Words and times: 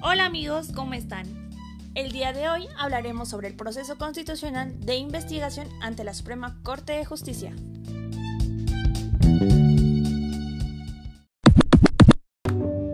Hola 0.00 0.26
amigos, 0.26 0.68
¿cómo 0.72 0.94
están? 0.94 1.50
El 1.96 2.12
día 2.12 2.32
de 2.32 2.48
hoy 2.48 2.68
hablaremos 2.78 3.28
sobre 3.28 3.48
el 3.48 3.56
proceso 3.56 3.98
constitucional 3.98 4.78
de 4.78 4.94
investigación 4.94 5.66
ante 5.82 6.04
la 6.04 6.14
Suprema 6.14 6.62
Corte 6.62 6.92
de 6.92 7.04
Justicia. 7.04 7.52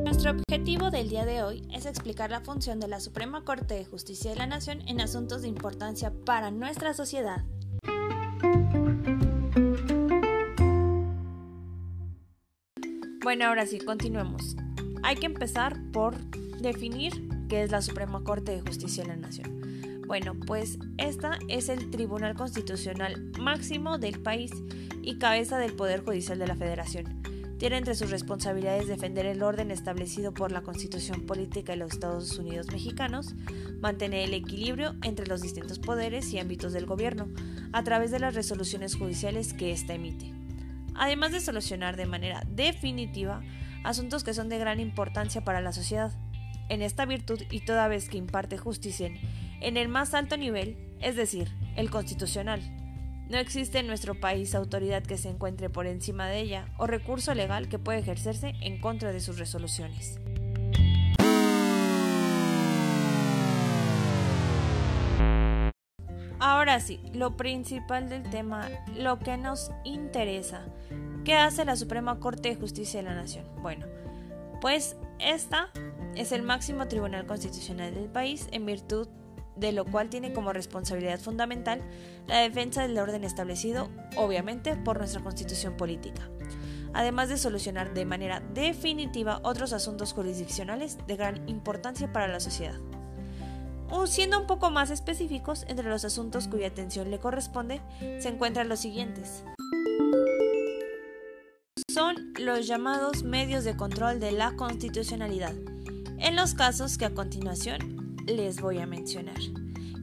Nuestro 0.02 0.30
objetivo 0.30 0.90
del 0.90 1.10
día 1.10 1.26
de 1.26 1.42
hoy 1.42 1.68
es 1.70 1.84
explicar 1.84 2.30
la 2.30 2.40
función 2.40 2.80
de 2.80 2.88
la 2.88 3.00
Suprema 3.00 3.44
Corte 3.44 3.74
de 3.74 3.84
Justicia 3.84 4.30
de 4.30 4.38
la 4.38 4.46
Nación 4.46 4.80
en 4.88 5.02
asuntos 5.02 5.42
de 5.42 5.48
importancia 5.48 6.10
para 6.24 6.50
nuestra 6.50 6.94
sociedad. 6.94 7.44
Bueno, 13.22 13.44
ahora 13.44 13.66
sí, 13.66 13.78
continuemos. 13.78 14.56
Hay 15.02 15.16
que 15.16 15.26
empezar 15.26 15.78
por 15.92 16.16
definir 16.60 17.28
qué 17.48 17.62
es 17.62 17.70
la 17.70 17.82
Suprema 17.82 18.22
Corte 18.22 18.52
de 18.52 18.60
Justicia 18.60 19.04
de 19.04 19.10
la 19.10 19.16
Nación. 19.16 20.02
Bueno, 20.06 20.34
pues 20.46 20.78
esta 20.98 21.38
es 21.48 21.68
el 21.68 21.90
Tribunal 21.90 22.34
Constitucional 22.34 23.32
máximo 23.38 23.98
del 23.98 24.20
país 24.20 24.52
y 25.02 25.18
cabeza 25.18 25.58
del 25.58 25.74
Poder 25.74 26.04
Judicial 26.04 26.38
de 26.38 26.46
la 26.46 26.56
Federación. 26.56 27.22
Tiene 27.58 27.78
entre 27.78 27.94
sus 27.94 28.10
responsabilidades 28.10 28.88
defender 28.88 29.24
el 29.26 29.42
orden 29.42 29.70
establecido 29.70 30.34
por 30.34 30.52
la 30.52 30.62
Constitución 30.62 31.24
Política 31.24 31.72
de 31.72 31.78
los 31.78 31.92
Estados 31.92 32.38
Unidos 32.38 32.66
Mexicanos, 32.70 33.34
mantener 33.80 34.28
el 34.28 34.34
equilibrio 34.34 34.94
entre 35.02 35.26
los 35.26 35.40
distintos 35.40 35.78
poderes 35.78 36.30
y 36.32 36.38
ámbitos 36.38 36.72
del 36.72 36.84
gobierno, 36.84 37.28
a 37.72 37.82
través 37.84 38.10
de 38.10 38.18
las 38.18 38.34
resoluciones 38.34 38.96
judiciales 38.96 39.54
que 39.54 39.72
ésta 39.72 39.94
emite. 39.94 40.32
Además 40.94 41.32
de 41.32 41.40
solucionar 41.40 41.96
de 41.96 42.06
manera 42.06 42.42
definitiva 42.50 43.42
asuntos 43.84 44.24
que 44.24 44.34
son 44.34 44.48
de 44.48 44.58
gran 44.58 44.80
importancia 44.80 45.44
para 45.44 45.60
la 45.60 45.72
sociedad, 45.72 46.12
en 46.68 46.82
esta 46.82 47.06
virtud 47.06 47.40
y 47.50 47.60
toda 47.60 47.88
vez 47.88 48.08
que 48.08 48.18
imparte 48.18 48.58
justicia 48.58 49.10
en 49.60 49.76
el 49.76 49.88
más 49.88 50.14
alto 50.14 50.36
nivel, 50.36 50.76
es 51.00 51.16
decir, 51.16 51.48
el 51.76 51.90
constitucional. 51.90 52.60
No 53.28 53.38
existe 53.38 53.78
en 53.78 53.86
nuestro 53.86 54.20
país 54.20 54.54
autoridad 54.54 55.02
que 55.02 55.16
se 55.16 55.30
encuentre 55.30 55.70
por 55.70 55.86
encima 55.86 56.28
de 56.28 56.40
ella 56.40 56.66
o 56.76 56.86
recurso 56.86 57.34
legal 57.34 57.68
que 57.68 57.78
pueda 57.78 57.98
ejercerse 57.98 58.54
en 58.60 58.80
contra 58.80 59.12
de 59.12 59.20
sus 59.20 59.38
resoluciones. 59.38 60.20
Ahora 66.38 66.78
sí, 66.80 67.00
lo 67.14 67.38
principal 67.38 68.10
del 68.10 68.28
tema, 68.28 68.68
lo 68.94 69.18
que 69.18 69.38
nos 69.38 69.70
interesa. 69.84 70.66
¿Qué 71.24 71.34
hace 71.34 71.64
la 71.64 71.74
Suprema 71.74 72.20
Corte 72.20 72.50
de 72.50 72.56
Justicia 72.56 73.00
de 73.00 73.08
la 73.08 73.14
Nación? 73.14 73.46
Bueno, 73.62 73.86
pues 74.64 74.96
esta 75.18 75.68
es 76.14 76.32
el 76.32 76.40
máximo 76.42 76.88
tribunal 76.88 77.26
constitucional 77.26 77.94
del 77.94 78.08
país, 78.08 78.48
en 78.50 78.64
virtud 78.64 79.08
de 79.56 79.72
lo 79.72 79.84
cual 79.84 80.08
tiene 80.08 80.32
como 80.32 80.54
responsabilidad 80.54 81.20
fundamental 81.20 81.82
la 82.28 82.38
defensa 82.38 82.80
del 82.80 82.96
orden 82.96 83.24
establecido, 83.24 83.90
obviamente, 84.16 84.74
por 84.74 84.96
nuestra 84.96 85.22
constitución 85.22 85.76
política, 85.76 86.30
además 86.94 87.28
de 87.28 87.36
solucionar 87.36 87.92
de 87.92 88.06
manera 88.06 88.40
definitiva 88.54 89.40
otros 89.42 89.74
asuntos 89.74 90.14
jurisdiccionales 90.14 90.96
de 91.06 91.16
gran 91.16 91.46
importancia 91.46 92.10
para 92.10 92.28
la 92.28 92.40
sociedad. 92.40 92.80
siendo 94.06 94.40
un 94.40 94.46
poco 94.46 94.70
más 94.70 94.88
específicos, 94.88 95.66
entre 95.68 95.90
los 95.90 96.06
asuntos 96.06 96.48
cuya 96.48 96.68
atención 96.68 97.10
le 97.10 97.18
corresponde 97.18 97.82
se 98.18 98.30
encuentran 98.30 98.70
los 98.70 98.80
siguientes 98.80 99.44
los 102.44 102.66
llamados 102.66 103.22
medios 103.22 103.64
de 103.64 103.76
control 103.76 104.20
de 104.20 104.32
la 104.32 104.54
constitucionalidad, 104.54 105.54
en 106.18 106.36
los 106.36 106.54
casos 106.54 106.98
que 106.98 107.06
a 107.06 107.14
continuación 107.14 108.16
les 108.26 108.60
voy 108.60 108.78
a 108.78 108.86
mencionar, 108.86 109.38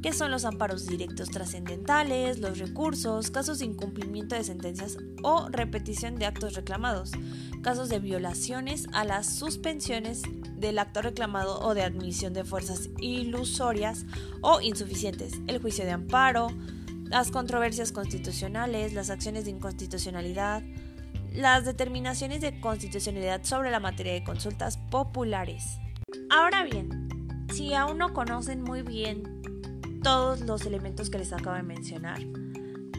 que 0.02 0.11
son 0.11 0.31
los 0.31 0.45
amparos 0.45 0.88
directos 0.88 1.30
trascendentales, 1.30 2.39
los 2.39 2.58
recursos, 2.58 3.29
casos 3.29 3.59
de 3.59 3.66
incumplimiento 3.66 4.35
de 4.35 4.44
sentencias 4.44 4.97
o 5.22 5.50
repetición 5.50 6.16
de 6.16 6.25
actos 6.25 6.56
reclamados, 6.56 7.12
casos 7.62 7.90
de 7.90 8.00
violaciones 8.00 8.88
a 8.91 9.03
las 9.03 9.35
suspensiones 9.35 10.23
del 10.58 10.79
acto 10.79 11.03
reclamado 11.03 11.59
o 11.62 11.75
de 11.75 11.84
admisión 11.84 12.34
de 12.34 12.44
fuerzas 12.44 12.90
ilusorias 13.00 14.06
o 14.41 14.62
insuficientes, 14.62 15.34
el 15.46 15.59
juicio 15.59 15.85
de 15.85 15.91
amparo, 15.91 16.47
las 17.03 17.29
controversias 17.29 17.91
constitucionales, 17.91 18.94
las 18.94 19.09
acciones 19.12 19.46
de 19.46 19.52
inconstitucionalidad, 19.52 20.63
las 21.31 21.66
determinaciones 21.66 22.42
de 22.42 22.59
constitucionalidad 22.59 23.44
sobre 23.44 23.72
la 23.72 23.80
materia 23.80 24.14
de 24.14 24.24
consultas 24.24 24.78
populares. 24.78 25.80
Ahora 26.30 26.64
bien, 26.64 27.09
si 27.53 27.74
aún 27.74 27.97
no 27.97 28.14
conocen 28.14 28.62
muy 28.62 28.81
bien 28.81 29.41
todos 30.03 30.41
los 30.41 30.66
elementos 30.66 31.09
que 31.09 31.20
les 31.20 31.31
acabo 31.31 31.56
de 31.56 31.64
mencionar, 31.64 32.20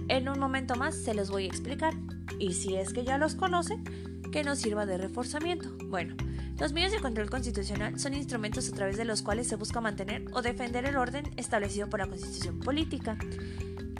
en 0.08 0.28
un 0.28 0.38
momento 0.38 0.74
más 0.76 0.94
se 0.94 1.14
los 1.14 1.30
voy 1.30 1.44
a 1.44 1.48
explicar. 1.48 1.94
Y 2.38 2.54
si 2.54 2.74
es 2.76 2.92
que 2.92 3.04
ya 3.04 3.18
los 3.18 3.34
conocen, 3.34 3.84
que 4.32 4.44
nos 4.44 4.58
sirva 4.58 4.86
de 4.86 4.98
reforzamiento. 4.98 5.70
Bueno, 5.88 6.16
los 6.58 6.72
medios 6.72 6.92
de 6.92 7.00
control 7.00 7.30
constitucional 7.30 7.98
son 7.98 8.14
instrumentos 8.14 8.68
a 8.68 8.72
través 8.72 8.96
de 8.96 9.04
los 9.04 9.22
cuales 9.22 9.46
se 9.46 9.56
busca 9.56 9.80
mantener 9.80 10.24
o 10.32 10.42
defender 10.42 10.84
el 10.86 10.96
orden 10.96 11.30
establecido 11.36 11.88
por 11.88 12.00
la 12.00 12.06
constitución 12.06 12.60
política. 12.60 13.16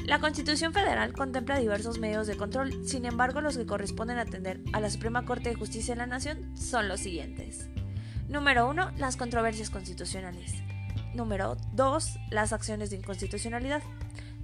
La 0.04 0.18
Constitución 0.18 0.72
Federal 0.72 1.12
contempla 1.12 1.60
diversos 1.60 1.98
medios 1.98 2.26
de 2.26 2.36
control, 2.36 2.86
sin 2.86 3.04
embargo 3.04 3.40
los 3.40 3.56
que 3.56 3.66
corresponden 3.66 4.18
atender 4.18 4.60
a 4.72 4.80
la 4.80 4.90
Suprema 4.90 5.24
Corte 5.24 5.50
de 5.50 5.54
Justicia 5.54 5.94
de 5.94 5.98
la 5.98 6.06
Nación 6.06 6.56
son 6.56 6.88
los 6.88 7.00
siguientes. 7.00 7.68
Número 8.28 8.68
1. 8.68 8.92
Las 8.96 9.16
controversias 9.16 9.70
constitucionales. 9.70 10.54
Número 11.14 11.56
2. 11.74 12.18
Las 12.30 12.52
acciones 12.52 12.90
de 12.90 12.96
inconstitucionalidad. 12.96 13.82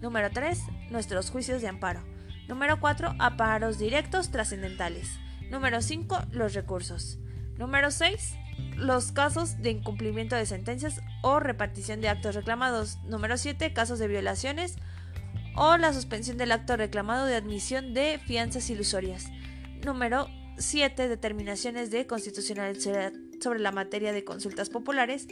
Número 0.00 0.30
3. 0.30 0.62
Nuestros 0.90 1.30
juicios 1.30 1.60
de 1.60 1.68
amparo. 1.68 2.04
Número 2.46 2.78
4. 2.78 3.16
Amparos 3.18 3.78
directos 3.78 4.30
trascendentales. 4.30 5.18
Número 5.50 5.82
5. 5.82 6.26
Los 6.30 6.54
recursos. 6.54 7.18
Número 7.56 7.90
6. 7.90 8.36
Los 8.76 9.10
casos 9.10 9.60
de 9.60 9.70
incumplimiento 9.70 10.36
de 10.36 10.46
sentencias 10.46 11.00
o 11.22 11.40
repartición 11.40 12.00
de 12.00 12.10
actos 12.10 12.36
reclamados. 12.36 12.98
Número 13.04 13.36
7. 13.36 13.72
Casos 13.72 13.98
de 13.98 14.06
violaciones 14.06 14.76
o 15.58 15.76
la 15.76 15.92
suspensión 15.92 16.36
del 16.36 16.52
acto 16.52 16.76
reclamado 16.76 17.26
de 17.26 17.34
admisión 17.34 17.92
de 17.92 18.20
fianzas 18.24 18.70
ilusorias. 18.70 19.26
Número 19.84 20.28
7. 20.56 21.08
Determinaciones 21.08 21.90
de 21.90 22.06
constitucionalidad 22.06 23.12
sobre 23.40 23.58
la 23.58 23.72
materia 23.72 24.12
de 24.12 24.24
consultas 24.24 24.70
populares. 24.70 25.26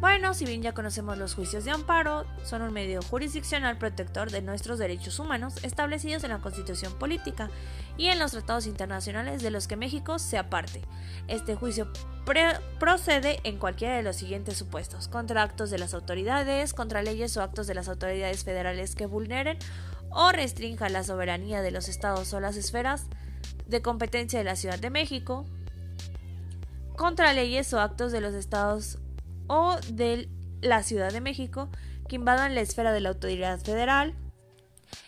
Bueno, 0.00 0.32
si 0.32 0.44
bien 0.44 0.62
ya 0.62 0.74
conocemos 0.74 1.18
los 1.18 1.34
juicios 1.34 1.64
de 1.64 1.72
amparo, 1.72 2.24
son 2.44 2.62
un 2.62 2.72
medio 2.72 3.02
jurisdiccional 3.02 3.78
protector 3.78 4.30
de 4.30 4.42
nuestros 4.42 4.78
derechos 4.78 5.18
humanos 5.18 5.56
establecidos 5.64 6.22
en 6.22 6.30
la 6.30 6.38
Constitución 6.38 6.96
Política 7.00 7.50
y 7.96 8.06
en 8.06 8.20
los 8.20 8.30
tratados 8.30 8.68
internacionales 8.68 9.42
de 9.42 9.50
los 9.50 9.66
que 9.66 9.74
México 9.74 10.20
sea 10.20 10.50
parte. 10.50 10.82
Este 11.26 11.56
juicio 11.56 11.92
procede 12.78 13.40
en 13.42 13.58
cualquiera 13.58 13.96
de 13.96 14.04
los 14.04 14.14
siguientes 14.14 14.56
supuestos, 14.56 15.08
contra 15.08 15.42
actos 15.42 15.68
de 15.68 15.78
las 15.78 15.94
autoridades, 15.94 16.74
contra 16.74 17.02
leyes 17.02 17.36
o 17.36 17.42
actos 17.42 17.66
de 17.66 17.74
las 17.74 17.88
autoridades 17.88 18.44
federales 18.44 18.94
que 18.94 19.06
vulneren 19.06 19.58
o 20.10 20.30
restrinjan 20.30 20.92
la 20.92 21.02
soberanía 21.02 21.60
de 21.60 21.72
los 21.72 21.88
estados 21.88 22.32
o 22.32 22.38
las 22.38 22.56
esferas 22.56 23.06
de 23.66 23.82
competencia 23.82 24.38
de 24.38 24.44
la 24.44 24.54
Ciudad 24.54 24.78
de 24.78 24.90
México, 24.90 25.44
contra 26.96 27.32
leyes 27.32 27.72
o 27.72 27.80
actos 27.80 28.12
de 28.12 28.20
los 28.20 28.34
estados 28.34 28.98
o 29.48 29.76
de 29.92 30.28
la 30.60 30.82
Ciudad 30.82 31.12
de 31.12 31.20
México 31.20 31.68
que 32.08 32.16
invadan 32.16 32.54
la 32.54 32.60
esfera 32.60 32.92
de 32.92 33.00
la 33.00 33.10
autoridad 33.10 33.58
federal. 33.60 34.14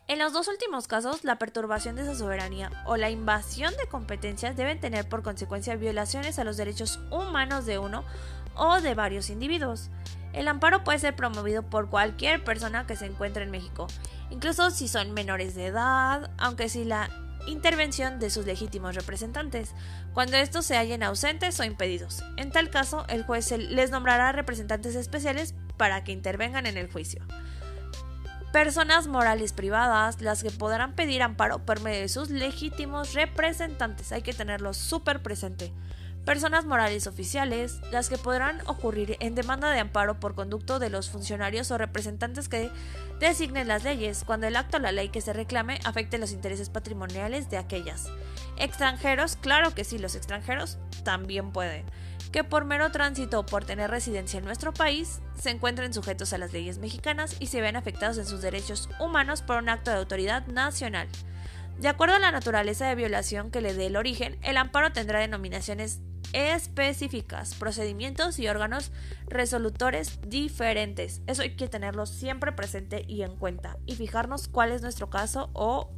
En 0.08 0.18
los 0.18 0.32
dos 0.32 0.48
últimos 0.48 0.88
casos, 0.88 1.24
la 1.24 1.38
perturbación 1.38 1.96
de 1.96 2.02
esa 2.02 2.14
soberanía 2.14 2.70
o 2.84 2.96
la 2.96 3.10
invasión 3.10 3.74
de 3.76 3.86
competencias 3.86 4.56
deben 4.56 4.80
tener 4.80 5.08
por 5.08 5.22
consecuencia 5.22 5.76
violaciones 5.76 6.38
a 6.38 6.44
los 6.44 6.56
derechos 6.56 7.00
humanos 7.10 7.64
de 7.64 7.78
uno 7.78 8.04
o 8.56 8.80
de 8.80 8.94
varios 8.94 9.30
individuos. 9.30 9.90
El 10.32 10.48
amparo 10.48 10.84
puede 10.84 10.98
ser 10.98 11.16
promovido 11.16 11.62
por 11.62 11.88
cualquier 11.88 12.44
persona 12.44 12.86
que 12.86 12.96
se 12.96 13.06
encuentre 13.06 13.44
en 13.44 13.50
México, 13.50 13.86
incluso 14.30 14.70
si 14.70 14.86
son 14.86 15.12
menores 15.12 15.54
de 15.54 15.66
edad, 15.66 16.30
aunque 16.38 16.68
si 16.68 16.84
la 16.84 17.08
intervención 17.50 18.18
de 18.18 18.30
sus 18.30 18.46
legítimos 18.46 18.94
representantes, 18.94 19.74
cuando 20.14 20.36
estos 20.36 20.64
se 20.64 20.76
hallen 20.76 21.02
ausentes 21.02 21.58
o 21.60 21.64
impedidos. 21.64 22.22
En 22.36 22.50
tal 22.50 22.70
caso, 22.70 23.04
el 23.08 23.24
juez 23.24 23.50
les 23.52 23.90
nombrará 23.90 24.32
representantes 24.32 24.94
especiales 24.94 25.54
para 25.76 26.04
que 26.04 26.12
intervengan 26.12 26.66
en 26.66 26.76
el 26.76 26.90
juicio. 26.90 27.22
Personas 28.52 29.06
morales 29.06 29.52
privadas, 29.52 30.20
las 30.20 30.42
que 30.42 30.50
podrán 30.50 30.94
pedir 30.94 31.22
amparo 31.22 31.64
por 31.64 31.80
medio 31.80 32.00
de 32.00 32.08
sus 32.08 32.30
legítimos 32.30 33.14
representantes, 33.14 34.10
hay 34.10 34.22
que 34.22 34.32
tenerlo 34.32 34.74
súper 34.74 35.22
presente 35.22 35.72
personas 36.24 36.64
morales 36.64 37.06
oficiales, 37.06 37.80
las 37.90 38.08
que 38.08 38.18
podrán 38.18 38.60
ocurrir 38.66 39.16
en 39.20 39.34
demanda 39.34 39.70
de 39.70 39.80
amparo 39.80 40.20
por 40.20 40.34
conducto 40.34 40.78
de 40.78 40.90
los 40.90 41.10
funcionarios 41.10 41.70
o 41.70 41.78
representantes 41.78 42.48
que 42.48 42.70
designen 43.18 43.68
las 43.68 43.84
leyes, 43.84 44.24
cuando 44.24 44.46
el 44.46 44.56
acto 44.56 44.76
o 44.76 44.80
la 44.80 44.92
ley 44.92 45.08
que 45.08 45.20
se 45.20 45.32
reclame 45.32 45.80
afecte 45.84 46.18
los 46.18 46.32
intereses 46.32 46.70
patrimoniales 46.70 47.50
de 47.50 47.58
aquellas. 47.58 48.08
Extranjeros, 48.56 49.36
claro 49.36 49.74
que 49.74 49.84
sí, 49.84 49.98
los 49.98 50.14
extranjeros 50.14 50.78
también 51.04 51.52
pueden. 51.52 51.84
que 52.32 52.44
por 52.44 52.64
mero 52.64 52.92
tránsito 52.92 53.40
o 53.40 53.46
por 53.46 53.64
tener 53.64 53.90
residencia 53.90 54.38
en 54.38 54.44
nuestro 54.44 54.72
país 54.72 55.20
se 55.36 55.50
encuentren 55.50 55.92
sujetos 55.92 56.32
a 56.32 56.38
las 56.38 56.52
leyes 56.52 56.78
mexicanas 56.78 57.34
y 57.40 57.48
se 57.48 57.60
vean 57.60 57.74
afectados 57.74 58.18
en 58.18 58.26
sus 58.26 58.40
derechos 58.40 58.88
humanos 59.00 59.42
por 59.42 59.56
un 59.56 59.68
acto 59.68 59.90
de 59.90 59.96
autoridad 59.96 60.46
nacional. 60.46 61.08
De 61.80 61.88
acuerdo 61.88 62.14
a 62.14 62.20
la 62.20 62.30
naturaleza 62.30 62.86
de 62.86 62.94
violación 62.94 63.50
que 63.50 63.62
le 63.62 63.74
dé 63.74 63.86
el 63.86 63.96
origen, 63.96 64.38
el 64.42 64.58
amparo 64.58 64.92
tendrá 64.92 65.18
denominaciones 65.18 66.00
específicas, 66.32 67.54
procedimientos 67.54 68.38
y 68.38 68.48
órganos 68.48 68.92
resolutores 69.26 70.18
diferentes. 70.26 71.22
Eso 71.26 71.42
hay 71.42 71.56
que 71.56 71.68
tenerlo 71.68 72.06
siempre 72.06 72.52
presente 72.52 73.04
y 73.06 73.22
en 73.22 73.36
cuenta 73.36 73.76
y 73.86 73.96
fijarnos 73.96 74.48
cuál 74.48 74.72
es 74.72 74.82
nuestro 74.82 75.10
caso 75.10 75.50
o 75.52 75.90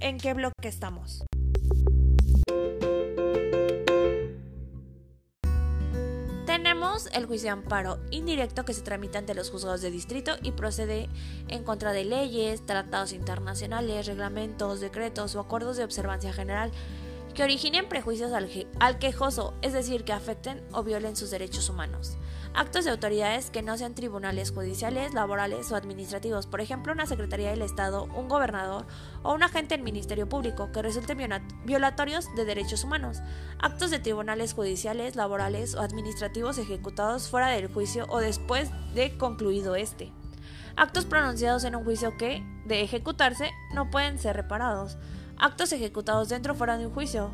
en 0.00 0.18
qué 0.18 0.34
bloque 0.34 0.68
estamos. 0.68 1.24
Tenemos 6.46 7.08
el 7.12 7.26
juicio 7.26 7.46
de 7.46 7.50
amparo 7.50 7.98
indirecto 8.10 8.64
que 8.64 8.72
se 8.72 8.82
tramita 8.82 9.18
ante 9.18 9.34
los 9.34 9.50
juzgados 9.50 9.82
de 9.82 9.90
distrito 9.90 10.36
y 10.42 10.52
procede 10.52 11.08
en 11.48 11.62
contra 11.62 11.92
de 11.92 12.04
leyes, 12.04 12.64
tratados 12.64 13.12
internacionales, 13.12 14.06
reglamentos, 14.06 14.80
decretos 14.80 15.34
o 15.34 15.40
acuerdos 15.40 15.76
de 15.76 15.84
observancia 15.84 16.32
general 16.32 16.72
que 17.36 17.44
originen 17.44 17.86
prejuicios 17.86 18.32
al, 18.32 18.98
quejoso, 18.98 19.54
es 19.60 19.74
decir, 19.74 20.04
que 20.04 20.14
afecten 20.14 20.66
o 20.72 20.82
violen 20.82 21.16
sus 21.16 21.30
derechos 21.30 21.68
humanos. 21.68 22.16
Actos 22.54 22.86
de 22.86 22.90
autoridades 22.90 23.50
que 23.50 23.60
no 23.60 23.76
sean 23.76 23.94
tribunales 23.94 24.52
judiciales, 24.52 25.12
laborales 25.12 25.70
o 25.70 25.76
administrativos, 25.76 26.46
por 26.46 26.62
ejemplo, 26.62 26.94
una 26.94 27.04
Secretaría 27.04 27.50
del 27.50 27.60
Estado, 27.60 28.04
un 28.04 28.28
gobernador 28.28 28.86
o 29.22 29.34
un 29.34 29.42
agente 29.42 29.76
del 29.76 29.84
Ministerio 29.84 30.26
Público 30.26 30.72
que 30.72 30.80
resulten 30.80 31.18
violatorios 31.66 32.24
de 32.36 32.46
derechos 32.46 32.84
humanos. 32.84 33.18
Actos 33.58 33.90
de 33.90 33.98
tribunales 33.98 34.54
judiciales, 34.54 35.14
laborales 35.14 35.74
o 35.74 35.82
administrativos 35.82 36.56
ejecutados 36.56 37.28
fuera 37.28 37.48
del 37.48 37.70
juicio 37.70 38.06
o 38.08 38.18
después 38.20 38.70
de 38.94 39.18
concluido 39.18 39.76
este. 39.76 40.10
Actos 40.74 41.04
pronunciados 41.04 41.64
en 41.64 41.76
un 41.76 41.84
juicio 41.84 42.16
que, 42.16 42.42
de 42.64 42.80
ejecutarse, 42.80 43.50
no 43.74 43.90
pueden 43.90 44.18
ser 44.18 44.36
reparados 44.36 44.96
actos 45.38 45.72
ejecutados 45.72 46.28
dentro 46.28 46.52
o 46.52 46.56
fuera 46.56 46.78
de 46.78 46.86
un 46.86 46.92
juicio, 46.92 47.30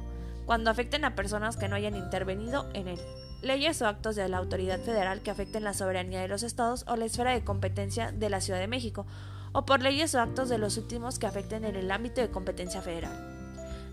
cuando 0.46 0.70
afecten 0.70 1.04
a 1.04 1.14
personas 1.14 1.56
que 1.56 1.68
no 1.68 1.76
hayan 1.76 1.96
intervenido 1.96 2.68
en 2.74 2.88
él, 2.88 3.00
leyes 3.42 3.80
o 3.82 3.86
actos 3.86 4.16
de 4.16 4.28
la 4.28 4.38
autoridad 4.38 4.80
federal 4.80 5.22
que 5.22 5.30
afecten 5.30 5.64
la 5.64 5.74
soberanía 5.74 6.20
de 6.20 6.28
los 6.28 6.42
estados 6.42 6.84
o 6.88 6.96
la 6.96 7.04
esfera 7.04 7.32
de 7.32 7.44
competencia 7.44 8.12
de 8.12 8.30
la 8.30 8.40
Ciudad 8.40 8.60
de 8.60 8.68
México, 8.68 9.06
o 9.52 9.64
por 9.64 9.82
leyes 9.82 10.14
o 10.14 10.20
actos 10.20 10.48
de 10.48 10.58
los 10.58 10.76
últimos 10.78 11.18
que 11.18 11.26
afecten 11.26 11.64
en 11.64 11.76
el 11.76 11.90
ámbito 11.90 12.20
de 12.20 12.30
competencia 12.30 12.82
federal. 12.82 13.32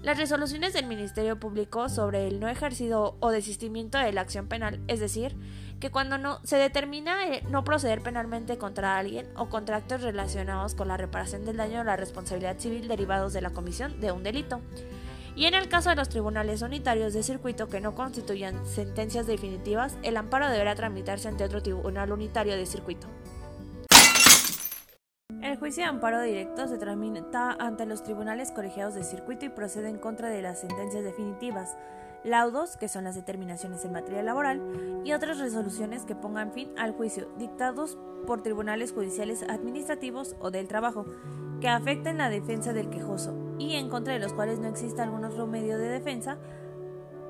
Las 0.02 0.18
resoluciones 0.18 0.72
del 0.72 0.86
Ministerio 0.86 1.42
Público 1.42 1.90
sobre 1.90 2.28
el 2.28 2.40
no 2.40 2.48
ejercido 2.48 3.18
o 3.20 3.32
desistimiento 3.32 3.98
de 3.98 4.14
la 4.14 4.22
acción 4.22 4.48
penal, 4.48 4.80
es 4.88 5.02
decir, 5.02 5.36
que 5.80 5.92
cuando 5.92 6.18
no 6.18 6.40
se 6.44 6.58
determina 6.58 7.28
eh, 7.28 7.44
no 7.50 7.64
proceder 7.64 8.02
penalmente 8.02 8.58
contra 8.58 8.98
alguien 8.98 9.28
o 9.36 9.50
contra 9.50 9.78
actos 9.78 10.02
relacionados 10.02 10.76
con 10.76 10.88
la 10.88 10.98
reparación 10.98 11.46
del 11.46 11.58
daño 11.58 11.82
o 11.82 11.84
la 11.84 11.96
responsabilidad 11.96 12.60
civil 12.60 12.88
derivados 12.88 13.34
de 13.34 13.42
la 13.42 13.52
comisión 13.52 14.00
de 14.00 14.12
un 14.12 14.24
delito. 14.24 14.62
Y 15.36 15.46
en 15.46 15.54
el 15.54 15.70
caso 15.70 15.90
de 15.90 15.96
los 15.96 16.10
tribunales 16.10 16.62
unitarios 16.62 17.14
de 17.14 17.24
circuito 17.24 17.70
que 17.70 17.80
no 17.80 17.96
constituyan 17.96 18.66
sentencias 18.66 19.26
definitivas, 19.26 19.98
el 20.04 20.18
amparo 20.18 20.50
deberá 20.50 20.76
tramitarse 20.76 21.30
ante 21.30 21.46
otro 21.46 21.64
tribunal 21.64 22.12
unitario 22.12 22.58
de 22.58 22.66
circuito. 22.66 23.08
El 25.42 25.58
juicio 25.58 25.84
de 25.84 25.90
amparo 25.90 26.22
directo 26.22 26.68
se 26.68 26.78
tramita 26.78 27.52
ante 27.60 27.86
los 27.86 28.04
tribunales 28.04 28.52
colegiados 28.52 28.96
de 28.96 29.04
circuito 29.04 29.46
y 29.46 29.50
procede 29.50 29.88
en 29.88 29.98
contra 29.98 30.30
de 30.30 30.42
las 30.42 30.60
sentencias 30.60 31.04
definitivas 31.04 31.78
laudos, 32.24 32.78
que 32.78 32.88
son 32.88 33.04
las 33.04 33.16
determinaciones 33.16 33.84
en 33.86 33.94
materia 33.94 34.24
laboral, 34.24 34.62
y 35.04 35.14
otras 35.14 35.40
resoluciones 35.40 36.04
que 36.04 36.16
pongan 36.16 36.52
fin 36.52 36.70
al 36.78 36.94
juicio, 36.94 37.30
dictados 37.38 37.98
por 38.26 38.42
tribunales 38.42 38.92
judiciales 38.92 39.44
administrativos 39.44 40.36
o 40.40 40.52
del 40.52 40.68
trabajo, 40.68 41.06
que 41.60 41.68
afecten 41.68 42.18
la 42.18 42.30
defensa 42.30 42.74
del 42.74 42.90
quejoso 42.90 43.56
y 43.58 43.76
en 43.76 43.90
contra 43.90 44.14
de 44.14 44.20
los 44.20 44.34
cuales 44.34 44.60
no 44.60 44.68
exista 44.68 45.04
algún 45.04 45.26
otro 45.26 45.46
medio 45.46 45.78
de 45.78 45.90
defensa 45.90 46.38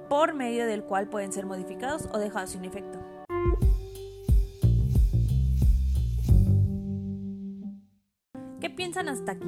por 0.07 0.33
medio 0.33 0.65
del 0.65 0.83
cual 0.83 1.07
pueden 1.07 1.31
ser 1.31 1.45
modificados 1.45 2.07
o 2.11 2.17
dejados 2.17 2.51
sin 2.51 2.65
efecto. 2.65 2.99
¿Qué 8.59 8.69
piensan 8.69 9.09
hasta 9.09 9.33
aquí? 9.33 9.47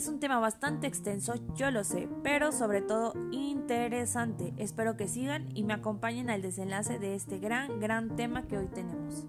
Es 0.00 0.08
un 0.08 0.18
tema 0.18 0.38
bastante 0.38 0.86
extenso, 0.86 1.34
yo 1.54 1.70
lo 1.70 1.84
sé, 1.84 2.08
pero 2.22 2.52
sobre 2.52 2.80
todo 2.80 3.12
interesante. 3.32 4.54
Espero 4.56 4.96
que 4.96 5.06
sigan 5.08 5.54
y 5.54 5.62
me 5.62 5.74
acompañen 5.74 6.30
al 6.30 6.40
desenlace 6.40 6.98
de 6.98 7.14
este 7.14 7.38
gran, 7.38 7.80
gran 7.80 8.16
tema 8.16 8.48
que 8.48 8.56
hoy 8.56 8.68
tenemos. 8.68 9.26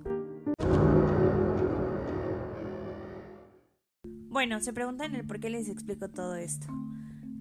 Bueno, 4.29 4.61
se 4.61 4.71
preguntan 4.71 5.13
el 5.13 5.27
por 5.27 5.41
qué 5.41 5.49
les 5.49 5.67
explico 5.67 6.07
todo 6.07 6.35
esto. 6.35 6.67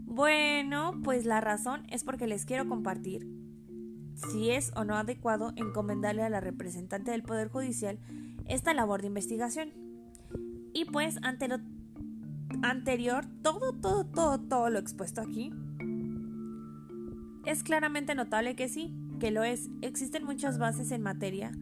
Bueno, 0.07 1.01
pues 1.05 1.25
la 1.25 1.41
razón 1.41 1.87
es 1.89 2.03
porque 2.03 2.27
les 2.27 2.45
quiero 2.45 2.67
compartir 2.67 3.29
si 4.33 4.51
es 4.51 4.73
o 4.75 4.83
no 4.83 4.97
adecuado 4.97 5.53
encomendarle 5.55 6.25
a 6.25 6.31
la 6.31 6.41
representante 6.41 7.13
del 7.13 7.23
Poder 7.23 7.47
Judicial 7.47 8.01
esta 8.47 8.75
labor 8.75 9.03
de 9.03 9.07
investigación. 9.07 9.73
Y 10.73 10.87
pues 10.87 11.19
ante 11.23 11.47
lo 11.47 11.59
anterior, 12.63 13.27
todo, 13.43 13.73
todo, 13.73 14.05
todo, 14.05 14.39
todo 14.41 14.71
lo 14.71 14.79
expuesto 14.79 15.21
aquí, 15.21 15.53
es 17.45 17.63
claramente 17.63 18.15
notable 18.15 18.55
que 18.55 18.69
sí, 18.69 18.95
que 19.19 19.31
lo 19.31 19.43
es. 19.43 19.69
Existen 19.83 20.25
muchas 20.25 20.59
bases 20.59 20.91
en 20.93 21.03
materia 21.03 21.53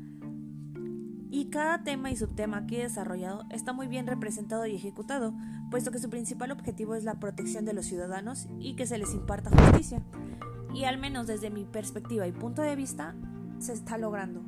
y 1.31 1.47
cada 1.47 1.83
tema 1.85 2.11
y 2.11 2.17
subtema 2.17 2.59
aquí 2.59 2.77
desarrollado 2.77 3.45
está 3.51 3.73
muy 3.73 3.87
bien 3.87 4.07
representado 4.07 4.67
y 4.67 4.75
ejecutado, 4.75 5.35
puesto 5.71 5.91
que 5.91 5.99
su 5.99 6.09
principal 6.09 6.51
objetivo 6.51 6.95
es 6.95 7.05
la 7.05 7.21
protección 7.21 7.65
de 7.65 7.75
los 7.75 7.87
ciudadanos 7.87 8.49
y 8.59 8.75
que 8.75 8.87
se 8.87 8.99
les 8.99 9.13
imparta 9.15 9.51
justicia. 9.51 10.03
Y 10.75 10.85
al 10.85 10.99
menos 10.99 11.27
desde 11.27 11.51
mi 11.51 11.65
perspectiva 11.65 12.27
y 12.27 12.33
punto 12.33 12.63
de 12.63 12.77
vista, 12.77 13.15
se 13.59 13.73
está 13.73 13.99
logrando. 13.99 14.43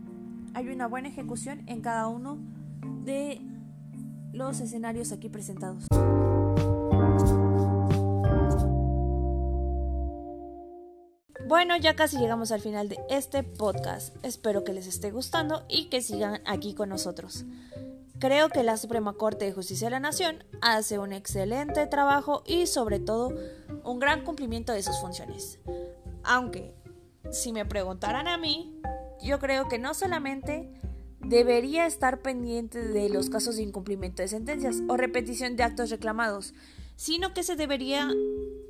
Hay 0.55 0.69
una 0.69 0.87
buena 0.87 1.09
ejecución 1.09 1.63
en 1.67 1.81
cada 1.81 2.09
uno 2.09 2.39
de 3.05 3.41
los 4.33 4.61
escenarios 4.61 5.13
aquí 5.13 5.29
presentados. 5.29 5.87
Bueno, 11.51 11.77
ya 11.77 11.97
casi 11.97 12.17
llegamos 12.17 12.53
al 12.53 12.61
final 12.61 12.89
de 12.89 13.01
este 13.11 13.43
podcast. 13.43 14.15
Espero 14.25 14.63
que 14.63 14.73
les 14.73 14.87
esté 14.87 15.11
gustando 15.11 15.65
y 15.69 15.87
que 15.87 16.01
sigan 16.01 16.41
aquí 16.47 16.75
con 16.75 16.91
nosotros. 16.91 17.45
Creo 18.21 18.51
que 18.51 18.63
la 18.63 18.77
Suprema 18.77 19.15
Corte 19.15 19.47
de 19.47 19.53
Justicia 19.53 19.89
de 19.89 19.91
la 19.91 19.99
Nación 19.99 20.45
hace 20.61 21.01
un 21.01 21.13
excelente 21.13 21.89
trabajo 21.89 22.45
y 22.47 22.69
sobre 22.69 23.01
todo 23.01 23.35
un 23.83 23.99
gran 23.99 24.23
cumplimiento 24.23 24.73
de 24.73 24.85
sus 24.85 25.01
funciones. 25.01 25.59
Aunque, 26.23 26.73
si 27.33 27.53
me 27.53 27.67
preguntaran 27.67 28.29
a 28.29 28.39
mí, 28.39 28.81
yo 29.21 29.41
creo 29.41 29.67
que 29.67 29.81
no 29.81 29.93
solamente 29.93 30.71
debería 31.19 31.85
estar 31.85 32.23
pendiente 32.23 32.81
de 32.81 33.09
los 33.09 33.29
casos 33.29 33.57
de 33.57 33.63
incumplimiento 33.63 34.23
de 34.23 34.29
sentencias 34.29 34.77
o 34.87 34.97
repetición 34.97 35.57
de 35.57 35.65
actos 35.65 35.91
reclamados, 35.91 36.55
sino 36.95 37.35
que 37.35 37.43
se 37.43 37.57
debería 37.57 38.09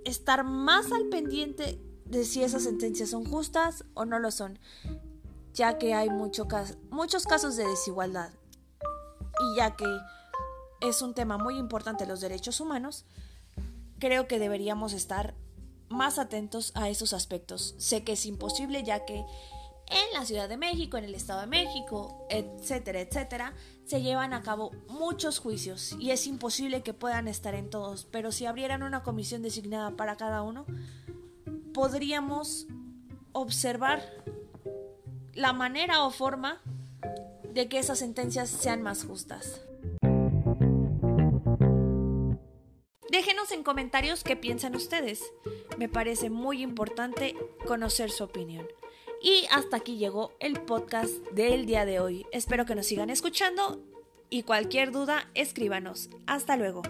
estar 0.07 0.45
más 0.45 0.93
al 0.93 1.11
pendiente 1.11 1.79
de 2.11 2.25
si 2.25 2.43
esas 2.43 2.65
sentencias 2.65 3.11
son 3.11 3.25
justas 3.25 3.85
o 3.95 4.05
no 4.05 4.19
lo 4.19 4.31
son, 4.31 4.59
ya 5.55 5.79
que 5.79 5.95
hay 5.95 6.11
muchos 6.11 6.47
casos 7.27 7.57
de 7.57 7.67
desigualdad 7.67 8.31
y 9.41 9.57
ya 9.57 9.77
que 9.77 9.87
es 10.81 11.03
un 11.03 11.15
tema 11.15 11.39
muy 11.39 11.57
importante 11.57 12.07
los 12.07 12.21
derechos 12.21 12.61
humanos, 12.61 13.05
creo 13.99 14.27
que 14.27 14.39
deberíamos 14.39 14.93
estar 14.93 15.35
más 15.89 16.19
atentos 16.19 16.73
a 16.75 16.89
esos 16.89 17.13
aspectos. 17.13 17.75
Sé 17.79 18.03
que 18.03 18.13
es 18.13 18.27
imposible 18.27 18.83
ya 18.83 19.05
que 19.05 19.25
en 19.91 20.13
la 20.15 20.25
Ciudad 20.25 20.49
de 20.49 20.57
México, 20.57 20.97
en 20.97 21.05
el 21.05 21.15
Estado 21.15 21.41
de 21.41 21.47
México, 21.49 22.27
etcétera, 22.31 23.01
etcétera, 23.01 23.55
se 23.85 24.03
llevan 24.03 24.33
a 24.33 24.43
cabo 24.43 24.71
muchos 24.89 25.41
juicios 25.41 25.97
y 25.99 26.13
es 26.13 26.27
imposible 26.27 26.83
que 26.83 26.95
puedan 26.95 27.27
estar 27.29 27.55
en 27.55 27.71
todos, 27.71 28.05
pero 28.05 28.31
si 28.31 28.47
abrieran 28.47 28.85
una 28.85 29.03
comisión 29.03 29.43
designada 29.43 29.97
para 29.97 30.17
cada 30.17 30.43
uno, 30.43 30.65
podríamos 31.73 32.67
observar 33.33 34.03
la 35.35 35.53
manera 35.53 36.05
o 36.05 36.11
forma 36.11 36.61
de 37.53 37.69
que 37.69 37.79
esas 37.79 37.99
sentencias 37.99 38.49
sean 38.49 38.83
más 38.83 39.05
justas. 39.05 39.63
Déjenos 43.11 43.51
en 43.51 43.65
comentarios 43.65 44.23
qué 44.23 44.37
piensan 44.37 44.77
ustedes. 44.77 45.23
Me 45.79 45.89
parece 45.89 46.31
muy 46.31 46.63
importante 46.63 47.37
conocer 47.67 48.11
su 48.11 48.25
opinión. 48.25 48.67
Y 49.21 49.47
hasta 49.51 49.79
aquí 49.79 49.99
llegó 49.99 50.33
el 50.41 50.61
podcast 50.63 51.13
del 51.33 51.67
día 51.67 51.85
de 51.85 52.01
hoy. 52.01 52.25
Espero 52.33 52.65
que 52.65 52.75
nos 52.75 52.87
sigan 52.87 53.11
escuchando 53.11 53.81
y 54.31 54.45
cualquier 54.45 54.93
duda 54.93 55.29
escríbanos. 55.35 56.09
Hasta 56.27 56.57
luego. 56.57 56.83